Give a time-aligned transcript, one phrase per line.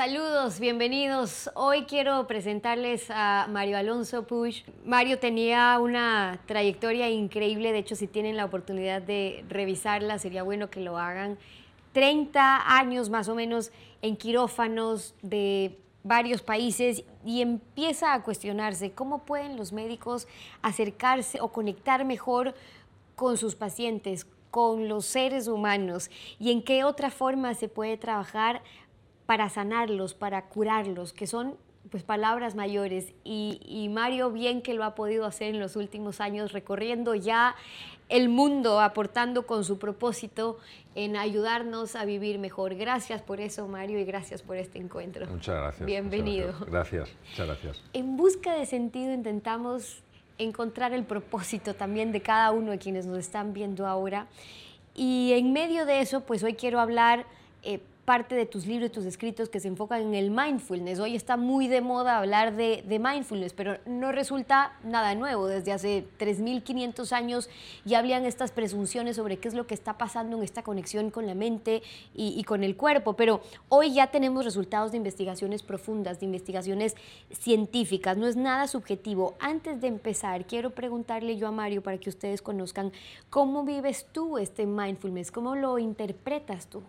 [0.00, 1.50] Saludos, bienvenidos.
[1.54, 4.62] Hoy quiero presentarles a Mario Alonso Push.
[4.86, 10.70] Mario tenía una trayectoria increíble, de hecho si tienen la oportunidad de revisarla sería bueno
[10.70, 11.36] que lo hagan.
[11.92, 19.26] 30 años más o menos en quirófanos de varios países y empieza a cuestionarse cómo
[19.26, 20.26] pueden los médicos
[20.62, 22.54] acercarse o conectar mejor
[23.16, 28.62] con sus pacientes, con los seres humanos y en qué otra forma se puede trabajar
[29.30, 31.54] para sanarlos, para curarlos, que son
[31.88, 36.50] pues palabras mayores y, Mario bien que lo ha podido hacer en los últimos años
[36.50, 37.54] recorriendo ya
[38.08, 40.58] el mundo, aportando con su propósito
[40.96, 42.74] en ayudarnos a vivir mejor.
[42.74, 45.28] Gracias por eso Mario y gracias por este encuentro.
[45.28, 45.86] Muchas gracias.
[45.86, 46.52] Bienvenido.
[46.66, 47.82] Gracias, muchas gracias.
[47.92, 50.02] En busca de sentido intentamos
[50.38, 54.26] encontrar el propósito también de cada uno de quienes nos están viendo ahora
[54.92, 57.26] y en medio de eso pues hoy quiero hablar
[57.62, 57.78] eh,
[58.10, 60.98] parte de tus libros y tus escritos que se enfocan en el mindfulness.
[60.98, 65.46] Hoy está muy de moda hablar de, mindfulness, pero no resulta nada nuevo.
[65.46, 67.48] Desde hace 3.500 años
[67.84, 71.24] ya habían estas presunciones sobre qué es lo que está pasando en esta conexión con
[71.28, 76.18] la mente y, y con el cuerpo, pero hoy ya tenemos resultados de investigaciones profundas,
[76.18, 76.96] de investigaciones
[77.30, 78.16] científicas.
[78.16, 79.36] No es nada subjetivo.
[79.38, 82.90] Antes de empezar, quiero preguntarle yo a Mario para que ustedes conozcan
[83.28, 86.82] cómo vives tú este mindfulness, cómo lo interpretas tú.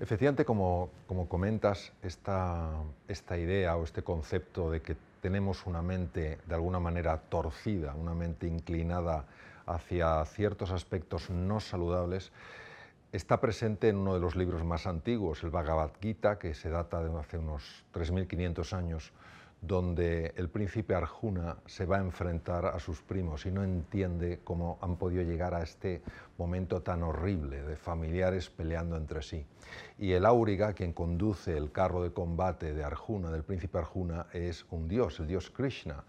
[0.00, 0.90] Efectivamente, como,
[1.28, 2.72] comentas, esta,
[3.06, 8.12] esta idea o este concepto de que tenemos una mente de alguna manera torcida, una
[8.12, 9.24] mente inclinada
[9.66, 12.32] hacia ciertos aspectos no saludables,
[13.12, 17.02] está presente en uno de los libros más antiguos, el Bhagavad Gita, que se data
[17.02, 19.12] de hace unos 3.500 años,
[19.66, 24.78] donde el príncipe Arjuna se va a enfrentar a sus primos y no entiende cómo
[24.82, 26.02] han podido llegar a este
[26.36, 29.46] momento tan horrible de familiares peleando entre sí.
[29.98, 34.66] Y el Auriga, quien conduce el carro de combate de Arjuna, del príncipe Arjuna, es
[34.70, 36.04] un dios, el dios Krishna,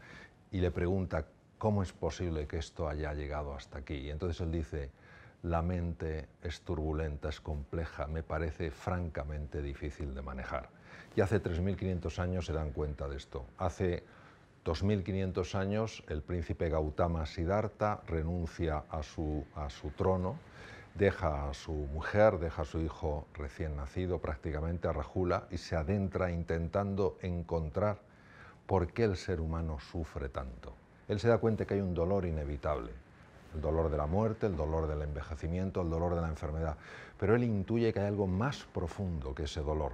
[0.51, 1.25] y le pregunta,
[1.57, 3.95] ¿cómo es posible que esto haya llegado hasta aquí?
[3.95, 4.91] Y entonces él dice,
[5.43, 10.69] la mente es turbulenta, es compleja, me parece francamente difícil de manejar.
[11.15, 13.45] Y hace 3.500 años se dan cuenta de esto.
[13.57, 14.03] Hace
[14.65, 20.37] 2.500 años el príncipe Gautama Siddhartha renuncia a su, a su trono,
[20.95, 25.75] deja a su mujer, deja a su hijo recién nacido prácticamente, a Rajula, y se
[25.75, 27.99] adentra intentando encontrar
[28.65, 30.73] por qué el ser humano sufre tanto.
[31.07, 32.91] Él se da cuenta que hay un dolor inevitable,
[33.53, 36.75] el dolor de la muerte, el dolor del envejecimiento, el dolor de la enfermedad,
[37.19, 39.93] pero él intuye que hay algo más profundo que ese dolor,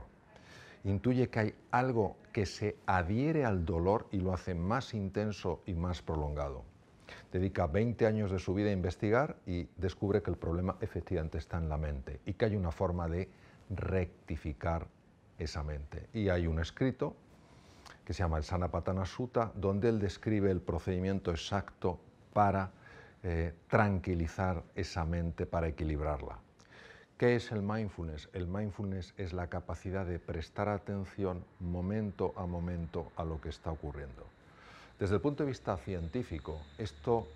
[0.84, 5.74] intuye que hay algo que se adhiere al dolor y lo hace más intenso y
[5.74, 6.64] más prolongado.
[7.32, 11.58] Dedica 20 años de su vida a investigar y descubre que el problema efectivamente está
[11.58, 13.30] en la mente y que hay una forma de
[13.70, 14.88] rectificar
[15.38, 16.08] esa mente.
[16.14, 17.16] Y hay un escrito
[18.06, 22.00] que se llama el Sanapatana Sutta, donde él describe el procedimiento exacto
[22.34, 22.72] para
[23.24, 26.40] eh, tranquilizar esa mente, para equilibrarla.
[27.22, 28.30] ¿Qué es el mindfulness?
[28.34, 33.70] El mindfulness es la capacidad de prestar atención momento a momento a lo que está
[33.70, 34.26] ocurriendo.
[34.98, 37.28] Desde el punto de vista científico, esto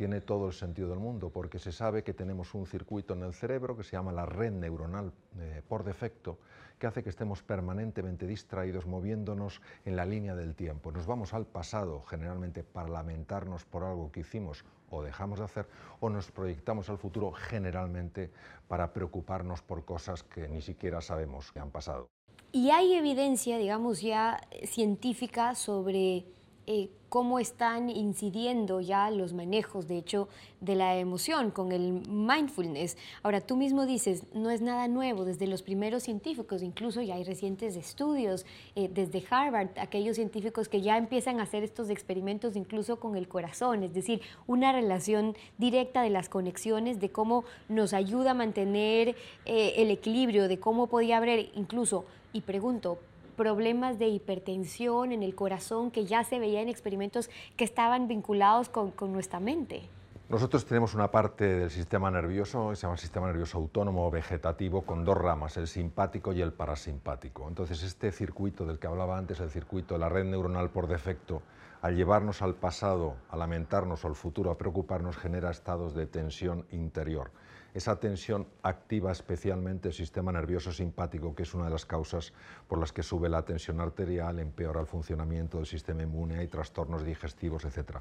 [0.00, 3.34] tiene todo el sentido del mundo porque se sabe que tenemos un circuito en el
[3.34, 6.38] cerebro que se llama la red neuronal eh, por defecto
[6.78, 10.90] que hace que estemos permanentemente distraídos moviéndonos en la línea del tiempo.
[10.90, 15.66] Nos vamos al pasado generalmente para lamentarnos por algo que hicimos o dejamos de hacer
[16.00, 18.30] o nos proyectamos al futuro generalmente
[18.68, 22.08] para preocuparnos por cosas que ni siquiera sabemos que han pasado.
[22.52, 26.24] Y hay evidencia, digamos, ya científica sobre
[26.72, 30.28] eh, cómo están incidiendo ya los manejos, de hecho,
[30.60, 32.96] de la emoción con el mindfulness.
[33.24, 37.24] Ahora, tú mismo dices, no es nada nuevo, desde los primeros científicos, incluso ya hay
[37.24, 43.00] recientes estudios eh, desde Harvard, aquellos científicos que ya empiezan a hacer estos experimentos incluso
[43.00, 48.30] con el corazón, es decir, una relación directa de las conexiones, de cómo nos ayuda
[48.30, 55.12] a mantener eh, el equilibrio, de cómo podía haber incluso, y pregunto, problemas de hipertensión
[55.12, 59.82] en el corazón que ya se veía en experimentos que estaban vinculados con, nuestra mente.
[60.28, 65.18] Nosotros tenemos una parte del sistema nervioso, se llama sistema nervioso autónomo vegetativo, con dos
[65.18, 67.48] ramas, el simpático y el parasimpático.
[67.48, 71.42] Entonces, este circuito del que hablaba antes, el circuito de la red neuronal por defecto,
[71.82, 76.66] al llevarnos al pasado, a lamentarnos o al futuro, a preocuparnos, genera estados de tensión
[76.70, 77.32] interior.
[77.72, 82.32] Esa tensión activa especialmente el sistema nervioso simpático, que es una de las causas
[82.66, 87.04] por las que sube la tensión arterial, empeora el funcionamiento del sistema inmune, hay trastornos
[87.04, 87.98] digestivos, etc.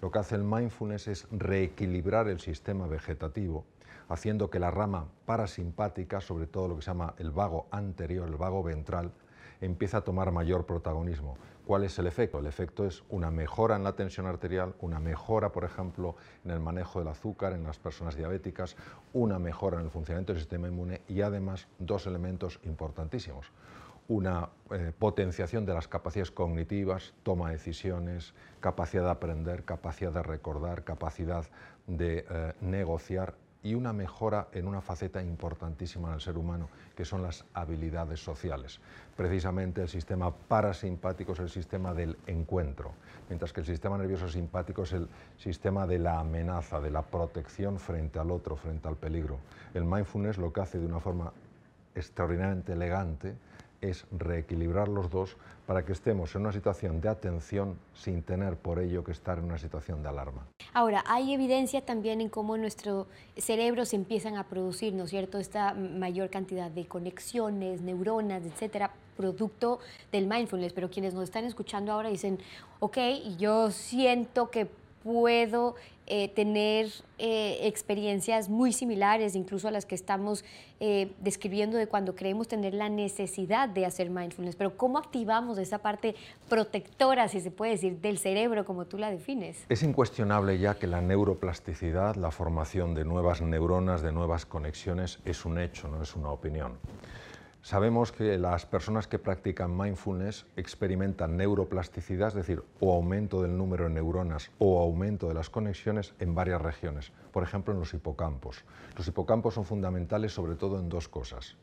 [0.00, 3.64] Lo que hace el mindfulness es reequilibrar el sistema vegetativo,
[4.08, 8.36] haciendo que la rama parasimpática, sobre todo lo que se llama el vago anterior, el
[8.36, 9.10] vago ventral,
[9.60, 11.36] empieza a tomar mayor protagonismo.
[11.66, 12.38] ¿Cuál es el efecto?
[12.38, 16.60] El efecto es una mejora en la tensión arterial, una mejora, por ejemplo, en el
[16.60, 18.76] manejo del azúcar en las personas diabéticas,
[19.12, 23.52] una mejora en el funcionamiento del sistema inmune y además dos elementos importantísimos.
[24.08, 30.22] Una eh, potenciación de las capacidades cognitivas, toma de decisiones, capacidad de aprender, capacidad de
[30.22, 31.44] recordar, capacidad
[31.86, 37.04] de eh, negociar y una mejora en una faceta importantísima en el ser humano, que
[37.04, 38.80] son las habilidades sociales.
[39.16, 42.92] Precisamente el sistema parasimpático es el sistema del encuentro,
[43.28, 45.08] mientras que el sistema nervioso simpático es el
[45.38, 49.38] sistema de la amenaza, de la protección frente al otro, frente al peligro.
[49.74, 51.32] El mindfulness lo que hace de una forma
[51.94, 53.34] extraordinariamente elegante
[53.80, 55.36] es reequilibrar los dos
[55.66, 59.44] para que estemos en una situación de atención sin tener por ello que estar en
[59.44, 60.46] una situación de alarma.
[60.72, 65.38] Ahora, hay evidencia también en cómo nuestro cerebro se empiezan a producir, ¿no es cierto?,
[65.38, 69.80] esta mayor cantidad de conexiones, neuronas, etcétera, producto
[70.10, 72.38] del mindfulness, pero quienes nos están escuchando ahora dicen,
[72.80, 72.98] ok,
[73.36, 74.68] yo siento que
[75.08, 75.74] puedo
[76.06, 80.44] eh, tener eh, experiencias muy similares, incluso a las que estamos
[80.80, 84.54] eh, describiendo de cuando creemos tener la necesidad de hacer mindfulness.
[84.56, 86.14] Pero ¿cómo activamos esa parte
[86.48, 89.64] protectora, si se puede decir, del cerebro, como tú la defines?
[89.70, 95.46] Es incuestionable ya que la neuroplasticidad, la formación de nuevas neuronas, de nuevas conexiones, es
[95.46, 96.72] un hecho, no es una opinión.
[97.62, 103.84] Sabemos que las personas que practican mindfulness experimentan neuroplasticidad, es decir, o aumento del número
[103.84, 108.64] de neuronas o aumento de las conexiones en varias regiones, por ejemplo en los hipocampos.
[108.96, 111.56] Los hipocampos son fundamentales sobre todo en dos cosas,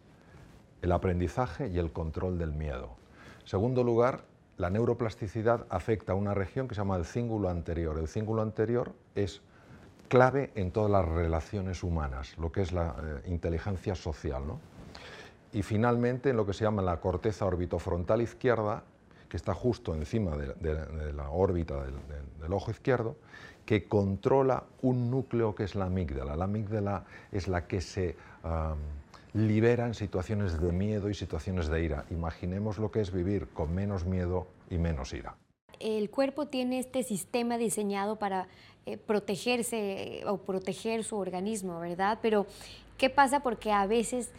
[0.82, 2.98] el aprendizaje y el control del miedo.
[3.42, 4.26] En segundo lugar,
[4.58, 7.98] la neuroplasticidad afecta a una región que se llama el cíngulo anterior.
[7.98, 9.42] El cíngulo anterior es
[10.08, 14.46] clave en todas las relaciones humanas, lo que es la eh, inteligencia social.
[14.46, 14.60] ¿no?
[15.56, 18.84] Y finalmente en lo que se llama la corteza orbitofrontal izquierda,
[19.30, 23.16] que está justo encima de, la órbita del, ojo izquierdo,
[23.66, 26.36] que controla un núcleo que es la amígdala.
[26.36, 28.18] La amígdala es la que se
[29.34, 32.04] libera en situaciones de miedo y situaciones de ira.
[32.12, 35.38] Imaginemos lo que es vivir con menos miedo y menos ira.
[35.80, 38.50] El cuerpo tiene este sistema diseñado para
[38.86, 42.20] eh, protegerse o proteger su organismo, ¿verdad?
[42.22, 42.46] Pero,
[42.98, 43.40] ¿qué pasa?
[43.40, 44.32] Porque a veces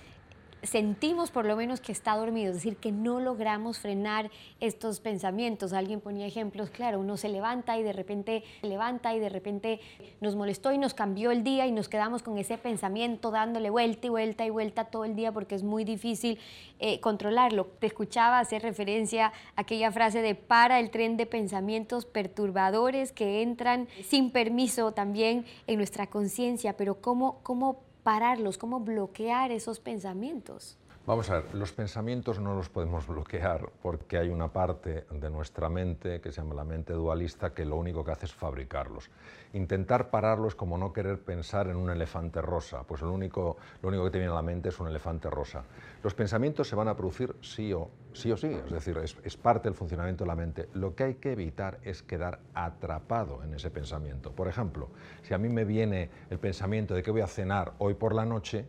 [0.66, 4.30] sentimos por lo menos que está dormido, es decir, que no logramos frenar
[4.60, 5.72] estos pensamientos.
[5.72, 9.80] Alguien ponía ejemplos, claro, uno se levanta y de repente se levanta y de repente
[10.20, 14.06] nos molestó y nos cambió el día y nos quedamos con ese pensamiento dándole vuelta
[14.06, 16.38] y vuelta y vuelta todo el día porque es muy difícil
[16.78, 17.66] eh, controlarlo.
[17.78, 23.42] Te escuchaba hacer referencia a aquella frase de para el tren de pensamientos perturbadores que
[23.42, 30.78] entran sin permiso también en nuestra conciencia, pero ¿cómo, cómo pararlos, cómo bloquear esos pensamientos.
[31.06, 35.68] Vamos a ver, los pensamientos no los podemos bloquear porque hay una parte de nuestra
[35.68, 39.08] mente que se llama la mente dualista que lo único que hace es fabricarlos.
[39.52, 44.02] Intentar pararlos como no querer pensar en un elefante rosa, pues lo único, lo único
[44.06, 45.62] que te viene a la mente es un elefante rosa.
[46.02, 49.36] Los pensamientos se van a producir sí o sí, o sí es decir, es, es
[49.36, 50.68] parte del funcionamiento de la mente.
[50.74, 54.32] Lo que hay que evitar es quedar atrapado en ese pensamiento.
[54.32, 54.88] Por ejemplo,
[55.22, 58.24] si a mí me viene el pensamiento de que voy a cenar hoy por la
[58.24, 58.66] noche,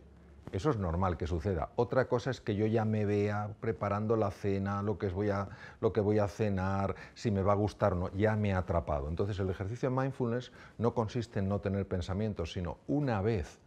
[0.52, 1.70] eso es normal que suceda.
[1.76, 5.48] Otra cosa es que yo ya me vea preparando la cena, lo que, voy a,
[5.80, 8.58] lo que voy a cenar, si me va a gustar o no, ya me ha
[8.58, 9.08] atrapado.
[9.08, 13.58] Entonces el ejercicio de mindfulness no consiste en no tener pensamientos, sino una vez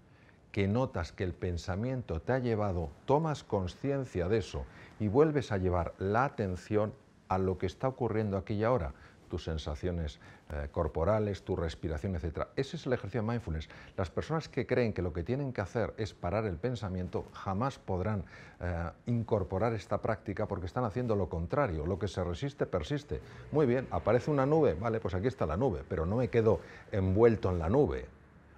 [0.52, 4.66] que notas que el pensamiento te ha llevado, tomas conciencia de eso
[5.00, 6.94] y vuelves a llevar la atención
[7.30, 8.94] a lo que está ocurriendo aquí y ahora
[9.32, 10.20] tus sensaciones
[10.50, 12.50] eh, corporales, tu respiración, etc.
[12.58, 13.70] Ese es el ejercicio de mindfulness.
[13.96, 17.80] Las personas que creen que lo que tienen que hacer es parar el pensamiento jamás
[17.80, 18.26] podrán
[18.60, 21.86] eh, incorporar esta práctica porque están haciendo lo contrario.
[21.86, 23.22] Lo que se resiste, persiste.
[23.54, 26.60] Muy bien, aparece una nube, vale, pues aquí está la nube, pero no me quedo
[26.92, 28.06] envuelto en la nube,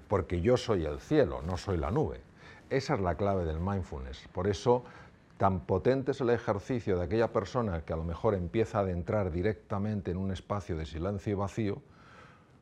[0.07, 2.19] porque yo soy el cielo, no soy la nube.
[2.71, 4.27] Esa es la clave del mindfulness.
[4.33, 4.83] Por eso
[5.43, 9.29] Tan potente es el ejercicio de aquella persona que a lo mejor empieza a adentrar
[9.29, 11.81] directamente en un espacio de silencio y vacío,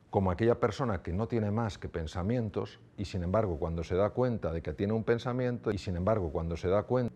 [0.10, 4.10] como aquella persona que no tiene más que pensamientos y sin embargo cuando se da
[4.10, 7.14] cuenta de que tiene un pensamiento y sin embargo cuando se da cuenta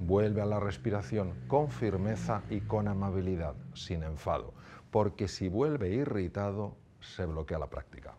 [0.00, 4.54] vuelve a la respiración con firmeza y con amabilidad, sin enfado,
[4.90, 8.14] porque si vuelve irritado se bloquea la práctica.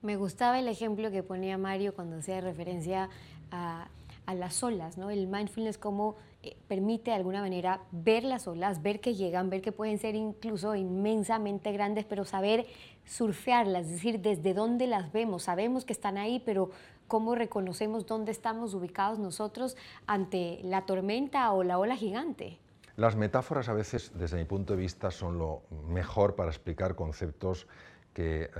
[0.00, 3.08] Me gustaba el ejemplo que ponía Mario cuando hacía referencia
[3.50, 3.88] a
[4.30, 5.10] a las olas, ¿no?
[5.10, 9.60] El mindfulness como eh, permite de alguna manera ver las olas, ver que llegan, ver
[9.60, 12.66] que pueden ser incluso inmensamente grandes, pero saber
[13.04, 16.70] surfearlas, es decir, desde dónde las vemos, sabemos que están ahí, pero
[17.08, 22.58] cómo reconocemos dónde estamos ubicados nosotros ante la tormenta o la ola gigante.
[22.96, 27.66] Las metáforas a veces, desde mi punto de vista, son lo mejor para explicar conceptos
[28.14, 28.50] que eh,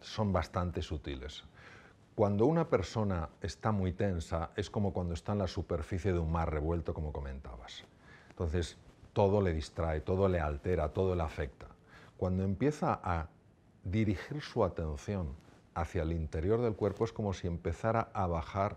[0.00, 1.44] son bastante sutiles.
[2.14, 6.30] Cuando una persona está muy tensa es como cuando está en la superficie de un
[6.30, 7.84] mar revuelto, como comentabas.
[8.28, 8.76] Entonces,
[9.14, 11.68] todo le distrae, todo le altera, todo le afecta.
[12.18, 13.28] Cuando empieza a
[13.84, 15.28] dirigir su atención
[15.74, 18.76] hacia el interior del cuerpo es como si empezara a bajar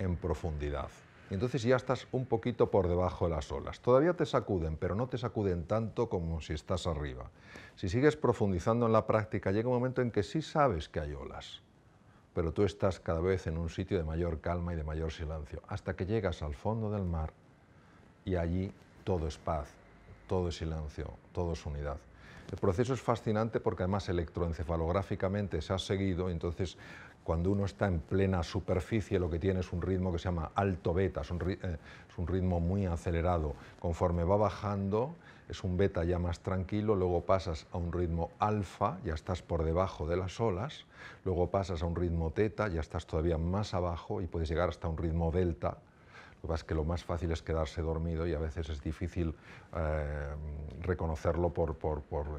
[0.00, 0.88] en profundidad.
[1.30, 3.80] Y entonces ya estás un poquito por debajo de las olas.
[3.80, 7.30] Todavía te sacuden, pero no te sacuden tanto como si estás arriba.
[7.76, 11.14] Si sigues profundizando en la práctica, llega un momento en que sí sabes que hay
[11.14, 11.62] olas,
[12.34, 15.62] pero tú estás cada vez en un sitio de mayor calma y de mayor silencio,
[15.68, 17.32] hasta que llegas al fondo del mar
[18.24, 18.72] y allí
[19.04, 19.68] todo es paz,
[20.26, 21.96] todo es silencio, todo es unidad.
[22.50, 26.76] El proceso es fascinante porque además electroencefalográficamente se ha seguido, entonces
[27.22, 30.52] cuando uno está en plena superficie lo que tiene es un ritmo que se llama
[30.54, 31.78] alto beta, es un, eh,
[32.26, 33.54] ritmo muy acelerado.
[33.80, 35.14] Conforme va bajando
[35.48, 39.64] es un beta ya más tranquilo, luego pasas a un ritmo alfa, ya estás por
[39.64, 40.86] debajo de las olas,
[41.24, 44.88] luego pasas a un ritmo teta, ya estás todavía más abajo y puedes llegar hasta
[44.88, 45.78] un ritmo delta,
[46.44, 48.82] lo que pasa es que lo más fácil es quedarse dormido y a veces es
[48.82, 49.34] difícil
[49.74, 50.28] eh,
[50.82, 51.74] reconocerlo por,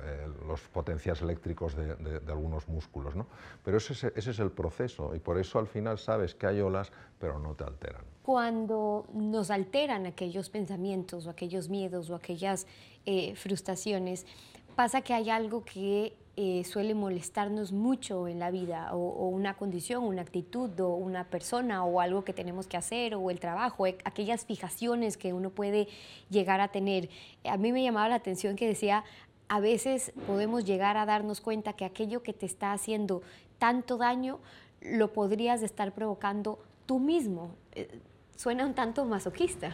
[0.03, 3.15] eh, los potencias eléctricos de, algunos músculos.
[3.15, 3.25] ¿no?
[3.63, 7.39] Pero ese, es el proceso y por eso al final sabes que hay olas, pero
[7.39, 8.03] no te alteran.
[8.21, 12.67] Cuando nos alteran aquellos pensamientos o aquellos miedos o aquellas
[13.07, 14.27] eh, frustraciones,
[14.75, 20.03] pasa que hay algo que eh, suele molestarnos mucho en la vida, o, una condición,
[20.03, 23.97] una actitud, o una persona, o algo que tenemos que hacer, o el trabajo, eh,
[24.03, 25.87] aquellas fijaciones que uno puede
[26.29, 27.09] llegar a tener.
[27.45, 29.05] A mí me llamaba la atención que decía,
[29.47, 33.21] a veces podemos llegar a darnos cuenta que aquello que te está haciendo
[33.57, 34.39] tanto daño,
[34.81, 37.55] lo podrías estar provocando tú mismo.
[37.71, 37.99] Eh,
[38.35, 39.71] suena un tanto masoquista.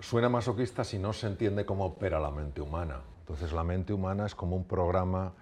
[0.00, 3.02] Suena masoquista si no se entiende cómo opera la mente humana.
[3.20, 5.32] Entonces la mente humana es como un programa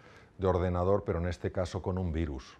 [0.40, 2.59] de ordenador, pero en este caso con un virus.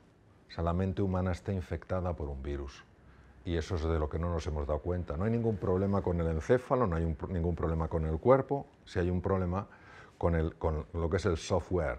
[0.49, 2.84] O sea, la mente humana está infectada por un virus.
[3.44, 5.16] Y eso es de lo que no nos hemos dado cuenta.
[5.16, 8.99] No hay ningún problema con el encéfalo, no hay ningún problema con el cuerpo, si
[8.99, 9.66] hay un problema
[10.18, 11.99] con, el, con lo que es el software,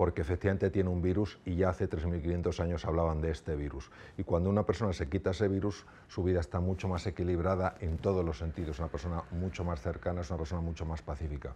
[0.00, 3.90] porque efectivamente tiene un virus y ya hace 3.500 años hablaban de este virus.
[4.16, 7.98] Y cuando una persona se quita ese virus, su vida está mucho más equilibrada en
[7.98, 11.54] todos los sentidos, una persona mucho más cercana, es una persona mucho más pacífica.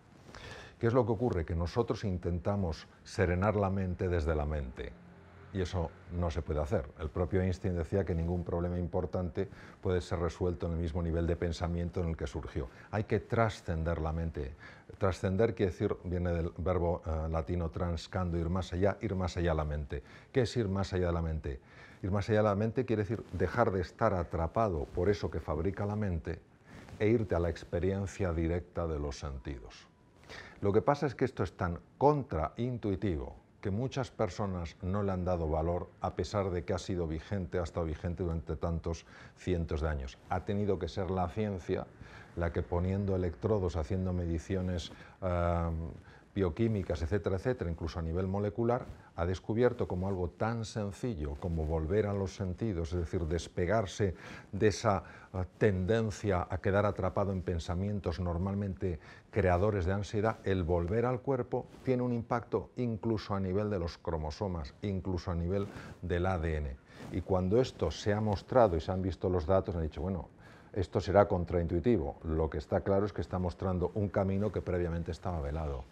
[0.78, 1.46] ¿Qué es lo que ocurre?
[1.46, 4.92] Que nosotros intentamos serenar la mente desde la mente
[5.54, 6.84] y eso no se puede hacer.
[6.98, 9.48] El propio Einstein decía que ningún problema importante
[9.80, 12.68] puede ser resuelto en el mismo nivel de pensamiento en el que surgió.
[12.90, 14.56] Hay que trascender la mente.
[14.98, 19.52] Trascender quiere decir, viene del verbo eh, latino transcando, ir más allá, ir más allá
[19.52, 20.02] de la mente.
[20.32, 21.60] ¿Qué es ir más allá de la mente?
[22.02, 25.38] Ir más allá de la mente quiere decir dejar de estar atrapado por eso que
[25.38, 26.40] fabrica la mente
[26.98, 29.86] e irte a la experiencia directa de los sentidos.
[30.60, 35.24] Lo que pasa es que esto es tan contraintuitivo que muchas personas no le han
[35.24, 39.06] dado valor a pesar de que ha sido vigente, ha estado vigente durante tantos
[39.38, 40.18] cientos de años.
[40.28, 41.86] Ha tenido que ser la ciencia
[42.36, 44.92] la que poniendo electrodos, haciendo mediciones
[45.22, 45.70] eh,
[46.34, 48.86] bioquímicas, etcétera, etcétera, incluso a nivel molecular,
[49.16, 54.14] ha descubierto como algo tan sencillo como volver a los sentidos, es decir, despegarse
[54.50, 58.98] de esa eh, tendencia a quedar atrapado en pensamientos normalmente
[59.30, 63.98] creadores de ansiedad, el volver al cuerpo tiene un impacto incluso a nivel de los
[63.98, 65.66] cromosomas, incluso a nivel
[66.02, 66.76] del ADN.
[67.12, 70.28] Y cuando esto se ha mostrado y se han visto los datos, han dicho, bueno,
[70.72, 72.16] esto será contraintuitivo.
[72.24, 75.84] Lo que está claro es que está mostrando un camino que previamente estaba velado.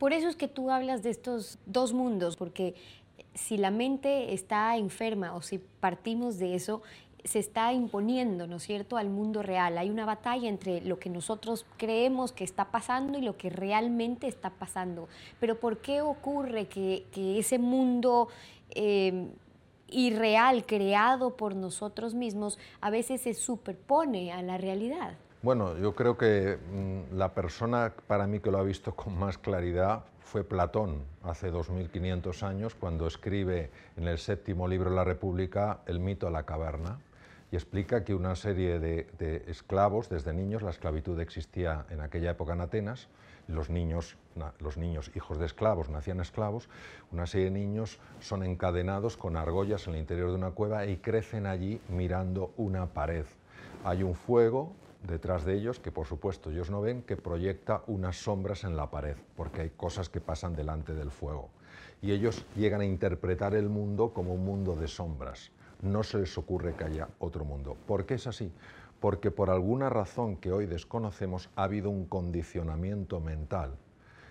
[0.00, 2.74] Por eso es que tú hablas de estos dos mundos, porque
[3.34, 6.80] si la mente está enferma o si partimos de eso,
[7.22, 9.76] se está imponiendo, ¿no es cierto?, al mundo real.
[9.76, 14.26] Hay una batalla entre lo que nosotros creemos que está pasando y lo que realmente
[14.26, 15.06] está pasando.
[15.38, 17.04] Pero ¿por qué ocurre que,
[17.38, 18.28] ese mundo
[18.70, 19.28] eh,
[19.90, 25.18] irreal creado por nosotros mismos a veces se superpone a la realidad?
[25.42, 29.38] Bueno, yo creo que mm, la persona para mí que lo ha visto con más
[29.38, 35.80] claridad fue Platón, hace 2500 años, cuando escribe en el séptimo libro de la República
[35.86, 36.98] el mito de la caverna
[37.50, 42.52] y explica que una serie de, esclavos, desde niños, la esclavitud existía en aquella época
[42.52, 43.08] en Atenas,
[43.48, 44.18] los niños,
[44.58, 46.68] los niños hijos de esclavos nacían esclavos,
[47.12, 50.98] una serie de niños son encadenados con argollas en el interior de una cueva y
[50.98, 53.24] crecen allí mirando una pared.
[53.84, 54.74] Hay un fuego,
[55.06, 58.90] detrás de ellos, que por supuesto ellos no ven, que proyecta unas sombras en la
[58.90, 61.48] pared, porque hay cosas que pasan delante del fuego.
[62.02, 65.50] Y ellos llegan a interpretar el mundo como un mundo de sombras.
[65.82, 67.76] No se les ocurre que haya otro mundo.
[67.86, 68.52] ¿Por qué es así?
[69.00, 73.76] porque por alguna razón que hoy desconocemos ha habido un condicionamiento mental.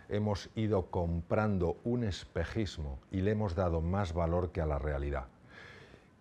[0.07, 5.25] Hemos ido comprando un espejismo y le hemos dado más valor que a la realidad.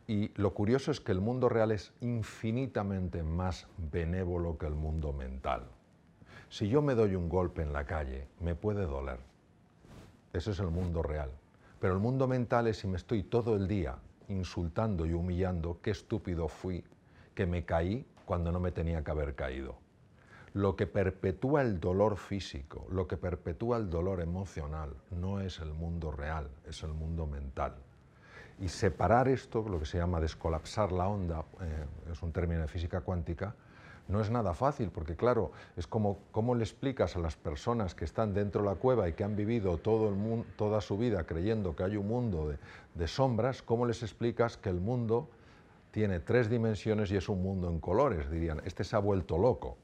[0.08, 5.12] Y lo curioso es que el mundo real es infinitamente más benévolo que el mundo
[5.12, 5.68] mental.
[6.48, 9.18] Si yo me doy un golpe en la calle, me puede doler.
[10.32, 11.30] Ese es el mundo real.
[11.78, 13.98] Pero el mundo mental es si me estoy todo el día
[14.28, 16.82] insultando y humillando, qué estúpido fui,
[17.34, 19.76] que me caí cuando no me tenía que haber caído.
[20.54, 25.74] Lo que perpetúa el dolor físico, lo que perpetúa el dolor emocional, no es el
[25.74, 27.74] mundo real, es el mundo mental.
[28.60, 32.68] Y separar esto, lo que se llama descolapsar la onda, eh, es un término de
[32.68, 33.54] física cuántica,
[34.08, 38.04] no es nada fácil, porque claro, es como cómo le explicas a las personas que
[38.04, 41.24] están dentro de la cueva y que han vivido todo el mundo, toda su vida
[41.24, 42.58] creyendo que hay un mundo de,
[42.94, 45.28] de sombras, cómo les explicas que el mundo
[45.90, 49.76] tiene tres dimensiones y es un mundo en colores, dirían, este se ha vuelto loco.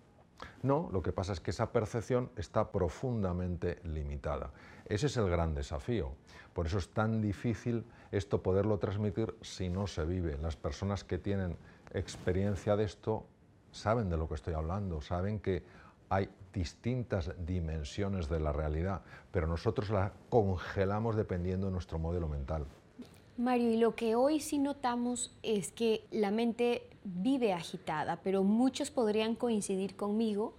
[0.63, 4.51] No, lo que pasa es que esa percepción está profundamente limitada.
[4.87, 6.13] Ese es el gran desafío.
[6.53, 10.39] Por eso es tan difícil esto poderlo transmitir si no se vive.
[10.39, 11.57] Las personas que tienen
[11.93, 13.27] experiencia de esto
[13.73, 15.65] saben de lo que estoy hablando, saben que
[16.09, 22.67] hay distintas dimensiones de la realidad, pero nosotros la congelamos dependiendo de nuestro modelo mental.
[23.37, 28.93] Mario, y lo que hoy sí notamos es que la mente vive agitada, pero muchos
[28.93, 30.55] podrían coincidir conmigo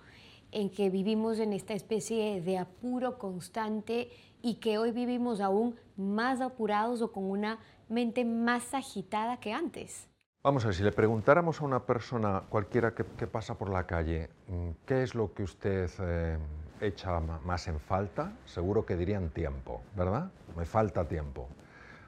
[0.51, 4.09] en que vivimos en esta especie de apuro constante
[4.41, 10.09] y que hoy vivimos aún más apurados o con una mente más agitada que antes.
[10.43, 14.29] Vamos a ver, si le preguntáramos a una persona cualquiera que, pasa por la calle,
[14.47, 16.37] mm, ¿qué es lo que usted eh,
[16.81, 18.33] echa más en falta?
[18.45, 20.29] Seguro que dirían tiempo, ¿verdad?
[20.57, 21.47] Me falta tiempo.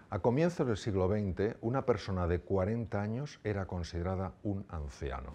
[0.09, 5.33] A comienzos del siglo XX, una persona de 40 años era considerada un anciano.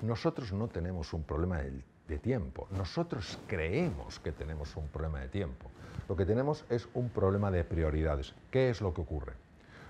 [0.00, 5.70] Nosotros no tenemos un problema de, tiempo, nosotros creemos que tenemos un problema de tiempo.
[6.08, 8.34] Lo que tenemos es un problema de prioridades.
[8.50, 9.34] ¿Qué es lo que ocurre?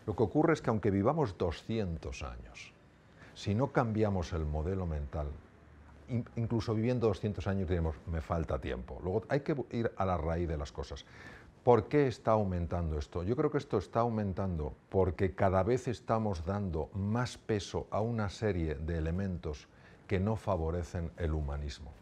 [0.04, 2.72] Lo que ocurre es que aunque vivamos 200 años,
[3.34, 5.28] si no cambiamos el modelo mental,
[6.34, 8.98] incluso viviendo 200 años diremos, me falta tiempo.
[9.04, 11.04] Luego hay que ir a la raíz de las cosas.
[11.68, 13.22] ¿Por qué está aumentando esto?
[13.22, 18.30] Yo creo que esto está aumentando porque cada vez estamos dando más peso a una
[18.30, 19.68] serie de elementos
[20.06, 21.92] que no favorecen el humanismo.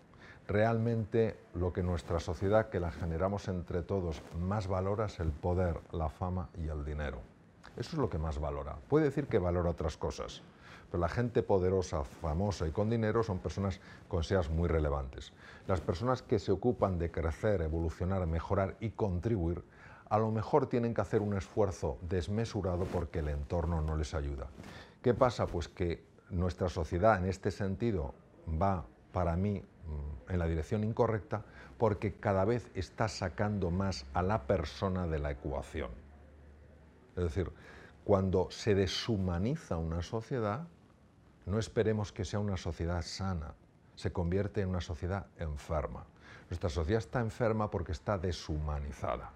[0.46, 5.80] Realmente lo que nuestra sociedad, que la generamos entre todos, más valora es el poder,
[5.90, 7.18] la fama y el dinero.
[7.76, 8.76] Eso es lo que más valora.
[8.88, 10.42] Puede decir que valora otras cosas,
[10.96, 15.30] pero la gente poderosa, famosa y con dinero son personas con seas muy relevantes.
[15.66, 19.62] Las personas que se ocupan de crecer, evolucionar, mejorar y contribuir,
[20.08, 24.46] a lo mejor tienen que hacer un esfuerzo desmesurado porque el entorno no les ayuda.
[25.02, 25.46] ¿Qué pasa?
[25.46, 28.14] Pues que nuestra sociedad en este sentido
[28.48, 31.44] va, para mí, mm, en la dirección incorrecta
[31.76, 35.90] porque cada vez está sacando más a la persona de la ecuación.
[37.16, 37.52] Es decir,
[38.04, 40.68] cuando se deshumaniza una sociedad,
[41.46, 43.54] no esperemos que sea una sociedad sana,
[43.94, 46.04] se convierte en una sociedad enferma.
[46.50, 49.30] Nuestra sociedad está enferma porque está deshumanizada.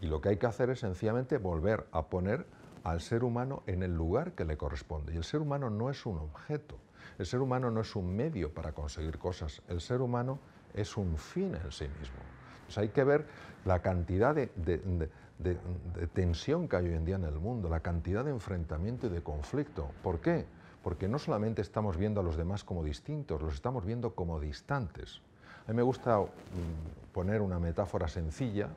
[0.00, 2.46] Y lo que hay que hacer es sencillamente volver a poner
[2.82, 5.14] al ser humano en el lugar que le corresponde.
[5.14, 6.76] Y el ser humano no es un objeto,
[7.18, 10.38] el ser humano no es un medio para conseguir cosas, el ser humano
[10.74, 12.18] es un fin en sí mismo.
[12.56, 13.26] Entonces hay que ver
[13.64, 18.24] la cantidad de, de, tensión que hay hoy en día en el mundo, la cantidad
[18.24, 19.90] de enfrentamiento y de conflicto.
[20.02, 20.46] ¿Por qué?
[20.84, 25.20] Porque no solamente estamos viendo a los demás como distintos, los estamos viendo como distantes.
[25.66, 28.68] A mí me gusta mm, poner una metáfora sencilla,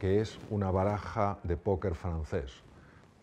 [0.00, 2.52] que es una baraja de póker francés.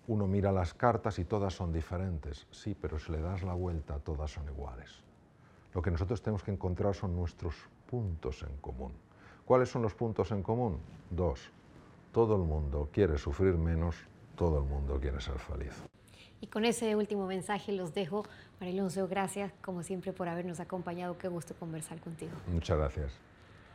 [0.07, 3.99] Uno mira las cartas y todas son diferentes, sí, pero si le das la vuelta
[3.99, 5.01] todas son iguales.
[5.73, 7.55] Lo que nosotros tenemos que encontrar son nuestros
[7.89, 8.93] puntos en común.
[9.43, 10.77] ¿Cuáles son los puntos en común?
[11.09, 11.51] Dos
[12.13, 13.95] todo el mundo quiere sufrir menos,
[14.37, 15.73] todo el mundo quiere ser feliz.
[16.43, 18.25] Y con ese último mensaje los dejo.
[18.59, 21.17] María Alonso, gracias como siempre por habernos acompañado.
[21.17, 22.33] Qué gusto conversar contigo.
[22.47, 23.13] Muchas gracias.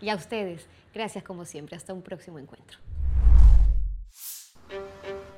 [0.02, 1.78] Y a ustedes, gracias como siempre.
[1.78, 2.78] Hasta un próximo encuentro.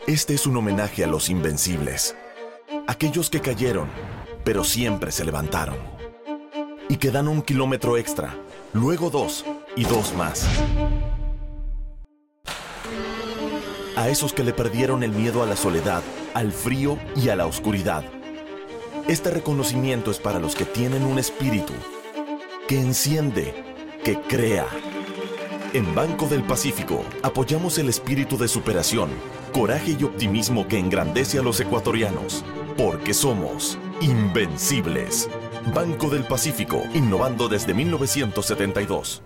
[0.09, 2.17] Este es un homenaje a los invencibles.
[2.89, 3.89] Aquellos que cayeron,
[4.45, 5.77] pero siempre se levantaron.
[6.89, 8.35] Y que dan un kilómetro extra,
[8.73, 9.45] luego dos
[9.77, 10.49] y dos más
[14.01, 16.03] a esos que le perdieron el miedo a la soledad,
[16.35, 18.05] al frío y a la oscuridad.
[19.09, 21.73] Este reconocimiento es para los que tienen un espíritu
[22.69, 23.53] que enciende,
[24.05, 24.67] que crea.
[25.73, 29.11] En Banco del Pacífico apoyamos el espíritu de superación,
[29.53, 32.45] coraje y optimismo que engrandece a los ecuatorianos,
[32.77, 35.29] porque somos invencibles.
[35.75, 39.23] Banco del Pacífico, innovando desde 1972.